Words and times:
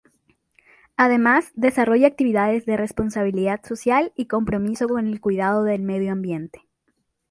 Además, 0.97 1.51
desarrolla 1.53 2.07
actividades 2.07 2.65
de 2.65 2.75
responsabilidad 2.75 3.63
social 3.63 4.11
y 4.15 4.25
compromiso 4.25 4.87
con 4.87 5.05
el 5.05 5.21
cuidado 5.21 5.61
del 5.63 5.83
medio 5.83 6.11
ambiente. 6.11 6.63